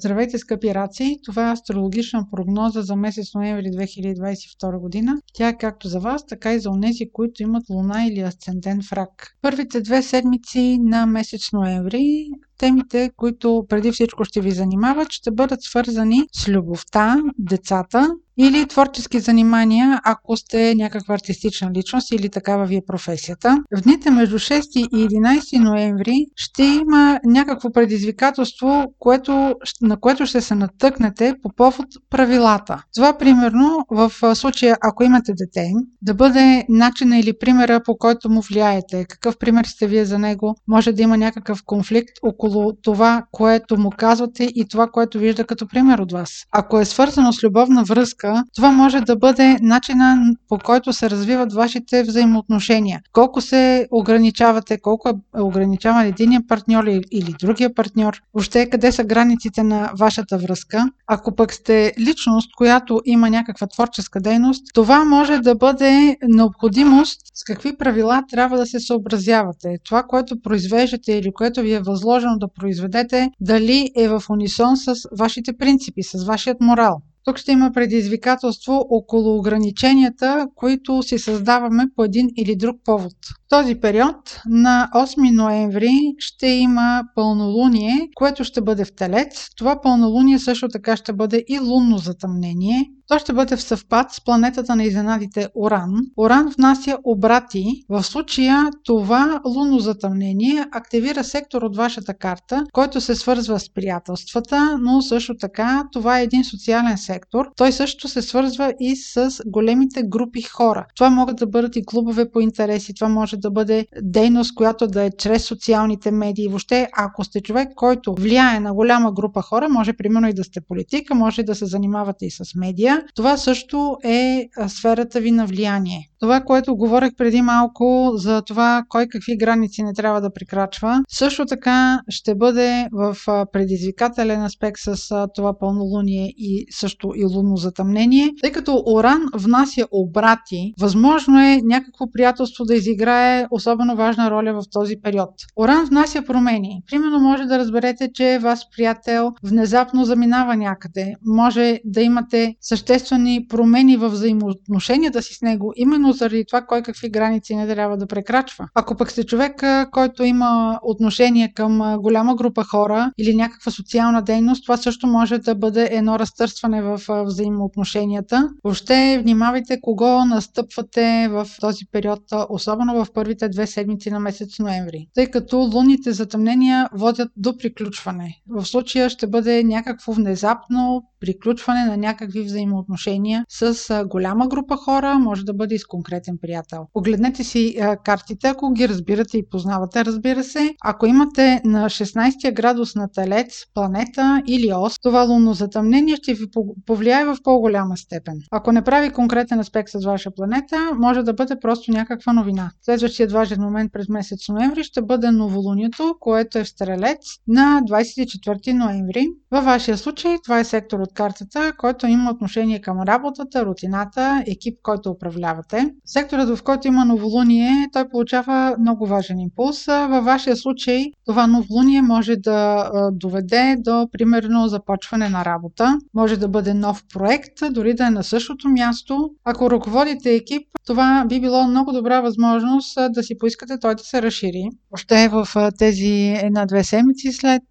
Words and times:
Здравейте, 0.00 0.38
скъпи 0.38 0.74
раци! 0.74 1.18
Това 1.24 1.48
е 1.48 1.52
астрологична 1.52 2.26
прогноза 2.30 2.82
за 2.82 2.96
месец 2.96 3.34
ноември 3.34 3.66
2022 3.66 4.80
година. 4.80 5.16
Тя 5.34 5.48
е 5.48 5.56
както 5.56 5.88
за 5.88 6.00
вас, 6.00 6.26
така 6.26 6.54
и 6.54 6.60
за 6.60 6.70
онези, 6.70 7.10
които 7.12 7.42
имат 7.42 7.62
луна 7.70 8.06
или 8.06 8.20
асцендент 8.20 8.84
в 8.84 8.92
рак. 8.92 9.36
Първите 9.42 9.80
две 9.80 10.02
седмици 10.02 10.78
на 10.82 11.06
месец 11.06 11.52
ноември 11.52 12.26
темите, 12.60 13.10
които 13.16 13.66
преди 13.68 13.92
всичко 13.92 14.24
ще 14.24 14.40
ви 14.40 14.50
занимават, 14.50 15.10
ще 15.10 15.30
бъдат 15.30 15.62
свързани 15.62 16.22
с 16.32 16.48
любовта, 16.48 17.16
децата 17.38 18.10
или 18.40 18.66
творчески 18.66 19.20
занимания, 19.20 20.00
ако 20.04 20.36
сте 20.36 20.74
някаква 20.74 21.14
артистична 21.14 21.70
личност 21.74 22.12
или 22.12 22.28
такава 22.28 22.66
ви 22.66 22.76
е 22.76 22.82
професията. 22.86 23.56
В 23.76 23.80
дните 23.80 24.10
между 24.10 24.38
6 24.38 24.60
и 24.76 25.08
11 25.08 25.58
ноември 25.58 26.26
ще 26.36 26.62
има 26.62 27.20
някакво 27.24 27.72
предизвикателство, 27.72 28.84
което, 28.98 29.54
на 29.82 29.96
което 30.00 30.26
ще 30.26 30.40
се 30.40 30.54
натъкнете 30.54 31.34
по 31.42 31.48
повод 31.56 31.86
правилата. 32.10 32.82
Това, 32.94 33.18
примерно, 33.18 33.86
в 33.90 34.12
случая, 34.34 34.76
ако 34.82 35.04
имате 35.04 35.32
дете, 35.32 35.72
да 36.02 36.14
бъде 36.14 36.64
начина 36.68 37.18
или 37.18 37.32
примера, 37.40 37.80
по 37.84 37.96
който 37.96 38.30
му 38.30 38.40
влияете. 38.40 39.04
Какъв 39.08 39.38
пример 39.38 39.64
сте 39.64 39.86
вие 39.86 40.04
за 40.04 40.18
него? 40.18 40.56
Може 40.68 40.92
да 40.92 41.02
има 41.02 41.16
някакъв 41.16 41.62
конфликт 41.64 42.12
около 42.22 42.72
това, 42.82 43.22
което 43.32 43.76
му 43.78 43.90
казвате 43.90 44.44
и 44.44 44.68
това, 44.68 44.86
което 44.86 45.18
вижда 45.18 45.44
като 45.44 45.68
пример 45.68 45.98
от 45.98 46.12
вас. 46.12 46.30
Ако 46.52 46.80
е 46.80 46.84
свързано 46.84 47.32
с 47.32 47.44
любовна 47.44 47.84
връзка, 47.84 48.29
това 48.56 48.70
може 48.70 49.00
да 49.00 49.16
бъде 49.16 49.56
начина 49.62 50.34
по 50.48 50.58
който 50.58 50.92
се 50.92 51.10
развиват 51.10 51.52
вашите 51.52 52.02
взаимоотношения. 52.02 53.00
Колко 53.12 53.40
се 53.40 53.88
ограничавате, 53.90 54.78
колко 54.78 55.08
е 55.08 55.40
ограничаван 55.40 56.06
единия 56.06 56.42
партньор 56.48 56.84
или 56.84 57.34
другия 57.40 57.74
партньор, 57.74 58.20
въобще 58.34 58.70
къде 58.70 58.92
са 58.92 59.04
границите 59.04 59.62
на 59.62 59.90
вашата 59.98 60.38
връзка. 60.38 60.84
Ако 61.06 61.34
пък 61.34 61.52
сте 61.52 61.92
личност, 61.98 62.50
която 62.56 63.00
има 63.04 63.30
някаква 63.30 63.66
творческа 63.66 64.20
дейност, 64.20 64.64
това 64.74 65.04
може 65.04 65.38
да 65.38 65.54
бъде 65.54 66.16
необходимост 66.28 67.20
с 67.34 67.44
какви 67.44 67.76
правила 67.76 68.22
трябва 68.30 68.58
да 68.58 68.66
се 68.66 68.80
съобразявате. 68.80 69.78
Това, 69.84 70.02
което 70.02 70.42
произвеждате 70.42 71.12
или 71.12 71.32
което 71.32 71.60
ви 71.60 71.72
е 71.72 71.80
възложено 71.80 72.38
да 72.38 72.48
произведете, 72.48 73.30
дали 73.40 73.90
е 73.96 74.08
в 74.08 74.22
унисон 74.30 74.76
с 74.76 74.94
вашите 75.18 75.52
принципи, 75.56 76.02
с 76.02 76.24
вашият 76.24 76.60
морал. 76.60 77.00
Тук 77.24 77.38
ще 77.38 77.52
има 77.52 77.72
предизвикателство 77.72 78.86
около 78.90 79.38
ограниченията, 79.38 80.46
които 80.54 81.02
си 81.02 81.18
създаваме 81.18 81.84
по 81.96 82.04
един 82.04 82.28
или 82.36 82.56
друг 82.56 82.76
повод. 82.84 83.12
В 83.12 83.48
този 83.48 83.74
период 83.74 84.40
на 84.46 84.88
8 84.94 85.34
ноември 85.36 86.14
ще 86.18 86.46
има 86.46 87.02
пълнолуние, 87.14 88.08
което 88.14 88.44
ще 88.44 88.60
бъде 88.60 88.84
в 88.84 88.94
Телец. 88.94 89.48
Това 89.56 89.80
пълнолуние 89.80 90.38
също 90.38 90.68
така 90.68 90.96
ще 90.96 91.12
бъде 91.12 91.44
и 91.48 91.58
лунно 91.58 91.98
затъмнение. 91.98 92.90
То 93.10 93.18
ще 93.18 93.32
бъде 93.32 93.56
в 93.56 93.62
съвпад 93.62 94.12
с 94.12 94.24
планетата 94.24 94.76
на 94.76 94.84
изненадите 94.84 95.48
Оран. 95.54 95.94
Оран 96.16 96.48
внася 96.58 96.98
обрати. 97.04 97.84
В 97.88 98.02
случая 98.02 98.70
това 98.84 99.40
лунно 99.46 99.78
затъмнение 99.78 100.66
активира 100.72 101.24
сектор 101.24 101.62
от 101.62 101.76
вашата 101.76 102.14
карта, 102.14 102.66
който 102.72 103.00
се 103.00 103.14
свързва 103.14 103.60
с 103.60 103.74
приятелствата, 103.74 104.78
но 104.80 105.02
също 105.02 105.36
така 105.36 105.84
това 105.92 106.20
е 106.20 106.22
един 106.22 106.44
социален 106.44 106.98
сектор. 106.98 107.46
Той 107.56 107.72
също 107.72 108.08
се 108.08 108.22
свързва 108.22 108.72
и 108.80 108.96
с 108.96 109.30
големите 109.46 110.02
групи 110.02 110.42
хора. 110.42 110.86
Това 110.96 111.10
могат 111.10 111.36
да 111.36 111.46
бъдат 111.46 111.76
и 111.76 111.86
клубове 111.86 112.30
по 112.30 112.40
интереси, 112.40 112.94
това 112.94 113.08
може 113.08 113.36
да 113.36 113.50
бъде 113.50 113.86
дейност, 114.02 114.54
която 114.54 114.86
да 114.86 115.02
е 115.02 115.10
чрез 115.18 115.44
социалните 115.44 116.10
медии. 116.10 116.48
Въобще, 116.48 116.88
ако 116.96 117.24
сте 117.24 117.40
човек, 117.40 117.68
който 117.76 118.14
влияе 118.14 118.60
на 118.60 118.74
голяма 118.74 119.12
група 119.12 119.42
хора, 119.42 119.68
може 119.68 119.92
примерно 119.92 120.28
и 120.28 120.34
да 120.34 120.44
сте 120.44 120.60
политика, 120.60 121.14
може 121.14 121.42
да 121.42 121.54
се 121.54 121.66
занимавате 121.66 122.26
и 122.26 122.30
с 122.30 122.44
медия, 122.54 122.99
това 123.14 123.36
също 123.36 123.96
е 124.04 124.48
сферата 124.68 125.20
ви 125.20 125.30
на 125.30 125.46
влияние. 125.46 126.09
Това, 126.20 126.40
което 126.40 126.76
говорех 126.76 127.10
преди 127.16 127.42
малко 127.42 128.12
за 128.14 128.42
това 128.42 128.82
кой 128.88 129.06
какви 129.06 129.36
граници 129.36 129.82
не 129.82 129.92
трябва 129.92 130.20
да 130.20 130.32
прекрачва, 130.32 131.02
също 131.08 131.46
така 131.46 132.00
ще 132.08 132.34
бъде 132.34 132.86
в 132.92 133.16
предизвикателен 133.52 134.42
аспект 134.44 134.78
с 134.80 135.26
това 135.34 135.58
пълнолуние 135.58 136.34
и 136.36 136.66
също 136.70 137.12
и 137.16 137.24
лунно 137.24 137.56
затъмнение, 137.56 138.30
тъй 138.42 138.52
като 138.52 138.82
Оран 138.86 139.22
внася 139.34 139.86
обрати, 139.92 140.74
възможно 140.80 141.40
е 141.40 141.60
някакво 141.64 142.10
приятелство 142.12 142.64
да 142.64 142.74
изиграе 142.74 143.46
особено 143.50 143.96
важна 143.96 144.30
роля 144.30 144.52
в 144.52 144.62
този 144.70 144.96
период. 145.02 145.30
Оран 145.56 145.84
внася 145.84 146.22
промени. 146.22 146.82
Примерно 146.90 147.20
може 147.20 147.44
да 147.44 147.58
разберете, 147.58 148.10
че 148.14 148.38
вас 148.42 148.70
приятел 148.76 149.32
внезапно 149.42 150.04
заминава 150.04 150.56
някъде. 150.56 151.14
Може 151.26 151.80
да 151.84 152.00
имате 152.00 152.54
съществени 152.60 153.46
промени 153.48 153.96
в 153.96 154.08
взаимоотношенията 154.08 155.22
си 155.22 155.34
с 155.34 155.42
него, 155.42 155.72
именно 155.76 156.09
заради 156.12 156.44
това 156.44 156.62
кой 156.62 156.82
какви 156.82 157.10
граници 157.10 157.56
не 157.56 157.66
трябва 157.66 157.96
да 157.96 158.06
прекрачва. 158.06 158.68
Ако 158.74 158.96
пък 158.96 159.10
сте 159.10 159.24
човек, 159.24 159.62
който 159.92 160.24
има 160.24 160.80
отношение 160.82 161.52
към 161.54 161.96
голяма 162.00 162.34
група 162.34 162.64
хора 162.64 163.12
или 163.18 163.34
някаква 163.34 163.72
социална 163.72 164.22
дейност, 164.22 164.64
това 164.64 164.76
също 164.76 165.06
може 165.06 165.38
да 165.38 165.54
бъде 165.54 165.88
едно 165.92 166.18
разтърсване 166.18 166.82
в 166.82 167.00
взаимоотношенията. 167.24 168.48
Въобще 168.64 169.20
внимавайте 169.22 169.80
кого 169.80 170.24
настъпвате 170.24 171.28
в 171.30 171.46
този 171.60 171.84
период, 171.92 172.22
особено 172.48 173.04
в 173.04 173.12
първите 173.12 173.48
две 173.48 173.66
седмици 173.66 174.10
на 174.10 174.20
месец 174.20 174.58
ноември, 174.58 175.06
тъй 175.14 175.26
като 175.26 175.56
лунните 175.58 176.12
затъмнения 176.12 176.88
водят 176.92 177.28
до 177.36 177.56
приключване. 177.56 178.34
В 178.48 178.66
случая 178.66 179.10
ще 179.10 179.26
бъде 179.26 179.64
някакво 179.64 180.12
внезапно 180.12 181.02
приключване 181.20 181.84
на 181.84 181.96
някакви 181.96 182.42
взаимоотношения 182.42 183.44
с 183.48 184.04
голяма 184.06 184.48
група 184.48 184.76
хора, 184.76 185.18
може 185.18 185.44
да 185.44 185.54
бъде 185.54 185.74
и 185.74 185.78
с 185.78 185.86
конкретен 185.86 186.38
приятел. 186.42 186.86
Погледнете 186.92 187.44
си 187.44 187.76
картите, 188.04 188.48
ако 188.48 188.72
ги 188.72 188.88
разбирате 188.88 189.38
и 189.38 189.48
познавате, 189.50 190.04
разбира 190.04 190.44
се. 190.44 190.74
Ако 190.84 191.06
имате 191.06 191.60
на 191.64 191.86
16 191.86 192.52
градус 192.54 192.94
на 192.94 193.08
Телец, 193.12 193.64
планета 193.74 194.42
или 194.46 194.72
ос, 194.72 194.94
това 195.02 195.22
лунно 195.22 195.54
затъмнение 195.54 196.16
ще 196.16 196.34
ви 196.34 196.44
повлияе 196.86 197.24
в 197.24 197.36
по-голяма 197.44 197.96
степен. 197.96 198.34
Ако 198.50 198.72
не 198.72 198.82
прави 198.82 199.10
конкретен 199.10 199.58
аспект 199.58 199.90
с 199.90 200.04
ваша 200.04 200.30
планета, 200.30 200.90
може 200.98 201.22
да 201.22 201.32
бъде 201.32 201.54
просто 201.60 201.90
някаква 201.90 202.32
новина. 202.32 202.70
Следващият 202.82 203.32
важен 203.32 203.60
момент 203.60 203.92
през 203.92 204.08
месец 204.08 204.48
ноември 204.48 204.84
ще 204.84 205.02
бъде 205.02 205.30
новолунието, 205.30 206.14
което 206.20 206.58
е 206.58 206.64
в 206.64 206.68
Стрелец 206.68 207.18
на 207.48 207.82
24 207.88 208.72
ноември. 208.72 209.26
Във 209.50 209.64
вашия 209.64 209.98
случай 209.98 210.36
това 210.44 210.58
е 210.60 210.64
сектор 210.64 210.98
от 210.98 211.09
картата, 211.14 211.72
който 211.78 212.06
има 212.06 212.30
отношение 212.30 212.80
към 212.80 213.00
работата, 213.00 213.66
рутината, 213.66 214.44
екип, 214.46 214.78
който 214.82 215.10
управлявате. 215.10 215.90
Секторът, 216.04 216.58
в 216.58 216.62
който 216.62 216.88
има 216.88 217.04
новолуние, 217.04 217.88
той 217.92 218.08
получава 218.08 218.76
много 218.80 219.06
важен 219.06 219.38
импулс. 219.38 219.86
Във 219.86 220.24
вашия 220.24 220.56
случай 220.56 221.04
това 221.26 221.46
новолуние 221.46 222.02
може 222.02 222.36
да 222.36 222.90
доведе 223.12 223.76
до, 223.78 224.08
примерно, 224.12 224.68
започване 224.68 225.28
на 225.28 225.44
работа. 225.44 225.98
Може 226.14 226.36
да 226.36 226.48
бъде 226.48 226.74
нов 226.74 227.04
проект, 227.14 227.52
дори 227.70 227.94
да 227.94 228.06
е 228.06 228.10
на 228.10 228.24
същото 228.24 228.68
място. 228.68 229.30
Ако 229.44 229.70
ръководите 229.70 230.34
екип, 230.34 230.62
това 230.86 231.24
би 231.28 231.40
било 231.40 231.66
много 231.66 231.92
добра 231.92 232.20
възможност 232.20 232.98
да 233.10 233.22
си 233.22 233.38
поискате 233.38 233.78
той 233.78 233.94
да 233.94 234.02
се 234.04 234.22
разшири. 234.22 234.68
Още 234.94 235.28
в 235.28 235.48
тези 235.78 236.34
една-две 236.42 236.84
седмици 236.84 237.32
след 237.32 237.62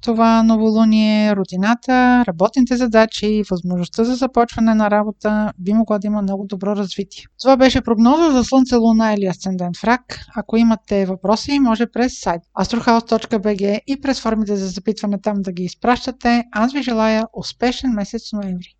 това 0.00 0.42
новолуние, 0.42 1.36
рутината, 1.36 2.24
работните 2.28 2.76
задачи, 2.78 3.42
възможността 3.50 4.04
за 4.04 4.14
започване 4.14 4.74
на 4.74 4.90
работа 4.90 5.52
би 5.58 5.72
могло 5.72 5.98
да 5.98 6.06
има 6.06 6.22
много 6.22 6.46
добро 6.46 6.76
развитие. 6.76 7.24
Това 7.42 7.56
беше 7.56 7.80
прогноза 7.80 8.30
за 8.32 8.44
Слънце, 8.44 8.76
Луна 8.76 9.14
или 9.14 9.26
Асцендент 9.26 9.76
в 9.76 9.84
Рак. 9.84 10.20
Ако 10.36 10.56
имате 10.56 11.06
въпроси, 11.06 11.58
може 11.58 11.86
през 11.86 12.20
сайт 12.20 12.42
astrohouse.bg 12.60 13.80
и 13.86 14.00
през 14.00 14.20
формите 14.20 14.56
за 14.56 14.66
запитване 14.66 15.20
там 15.20 15.42
да 15.42 15.52
ги 15.52 15.64
изпращате. 15.64 16.44
Аз 16.52 16.72
ви 16.72 16.82
желая 16.82 17.24
успешен 17.32 17.90
месец 17.90 18.32
ноември! 18.32 18.74